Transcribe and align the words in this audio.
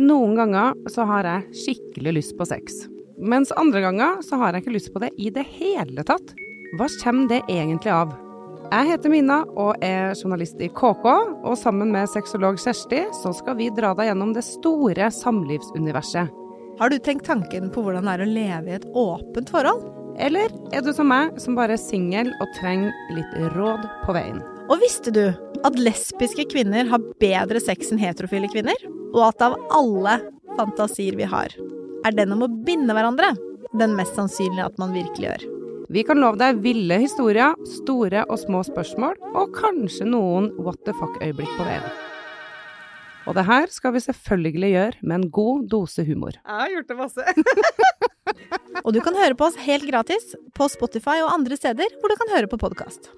Noen 0.00 0.32
ganger 0.32 0.76
så 0.88 1.04
har 1.04 1.26
jeg 1.28 1.58
skikkelig 1.60 2.12
lyst 2.16 2.32
på 2.38 2.46
sex. 2.48 2.86
Mens 3.20 3.50
andre 3.60 3.82
ganger 3.84 4.22
så 4.24 4.38
har 4.40 4.54
jeg 4.54 4.64
ikke 4.64 4.72
lyst 4.72 4.92
på 4.94 5.00
det 5.02 5.10
i 5.20 5.28
det 5.34 5.42
hele 5.58 6.04
tatt. 6.08 6.30
Hva 6.78 6.86
kommer 7.02 7.28
det 7.28 7.42
egentlig 7.52 7.92
av? 7.92 8.14
Jeg 8.70 8.86
heter 8.86 9.12
Mina 9.12 9.42
og 9.60 9.82
er 9.84 10.14
journalist 10.14 10.62
i 10.62 10.70
KK, 10.72 11.04
og 11.44 11.58
sammen 11.58 11.90
med 11.92 12.08
sexolog 12.08 12.56
Kjersti 12.62 13.02
så 13.18 13.32
skal 13.36 13.58
vi 13.58 13.66
dra 13.76 13.90
deg 13.98 14.08
gjennom 14.08 14.32
det 14.32 14.44
store 14.46 15.10
samlivsuniverset. 15.12 16.30
Har 16.80 16.88
du 16.88 16.96
tenkt 16.96 17.26
tanken 17.28 17.68
på 17.74 17.82
hvordan 17.84 18.08
det 18.08 18.14
er 18.14 18.24
å 18.24 18.30
leve 18.30 18.70
i 18.70 18.78
et 18.78 18.86
åpent 18.96 19.52
forhold? 19.52 19.84
Eller 20.16 20.48
er 20.72 20.86
du 20.86 20.94
som 20.96 21.10
meg, 21.12 21.36
som 21.42 21.58
bare 21.58 21.76
er 21.76 21.82
singel 21.82 22.30
og 22.40 22.54
trenger 22.56 22.94
litt 23.18 23.36
råd 23.52 23.84
på 24.06 24.16
veien? 24.16 24.40
Og 24.70 24.80
visste 24.80 25.12
du 25.12 25.26
at 25.28 25.76
lesbiske 25.76 26.48
kvinner 26.54 26.88
har 26.88 27.04
bedre 27.20 27.60
sex 27.60 27.92
enn 27.92 28.00
heterofile 28.00 28.48
kvinner? 28.48 28.80
Og 29.10 29.22
at 29.26 29.42
av 29.42 29.56
alle 29.74 30.18
fantasier 30.58 31.16
vi 31.18 31.26
har, 31.28 31.54
er 32.06 32.16
den 32.16 32.34
om 32.34 32.44
å 32.46 32.52
binde 32.66 32.94
hverandre 32.96 33.32
den 33.76 33.96
mest 33.98 34.16
sannsynlige 34.18 34.68
at 34.70 34.78
man 34.80 34.94
virkelig 34.94 35.28
gjør. 35.28 35.48
Vi 35.90 36.04
kan 36.06 36.20
love 36.22 36.38
deg 36.38 36.60
ville 36.62 37.00
historier, 37.02 37.56
store 37.66 38.22
og 38.30 38.38
små 38.38 38.62
spørsmål, 38.66 39.16
og 39.34 39.56
kanskje 39.56 40.06
noen 40.06 40.52
what 40.62 40.78
the 40.86 40.94
fuck-øyeblikk 40.94 41.50
på 41.58 41.66
veien. 41.66 41.88
Og 43.28 43.34
det 43.36 43.44
her 43.48 43.66
skal 43.74 43.96
vi 43.96 44.02
selvfølgelig 44.04 44.70
gjøre 44.70 45.02
med 45.02 45.16
en 45.16 45.26
god 45.34 45.66
dose 45.72 46.04
humor. 46.06 46.38
Jeg 46.38 46.62
har 46.62 46.70
gjort 46.76 46.92
det 46.92 46.98
masse. 46.98 47.34
og 48.84 48.94
du 48.94 49.00
kan 49.04 49.18
høre 49.18 49.36
på 49.38 49.50
oss 49.50 49.58
helt 49.66 49.86
gratis 49.90 50.30
på 50.56 50.70
Spotify 50.72 51.18
og 51.24 51.34
andre 51.34 51.58
steder 51.58 51.98
hvor 51.98 52.10
du 52.10 52.18
kan 52.22 52.32
høre 52.36 52.50
på 52.50 52.58
podkast. 52.62 53.10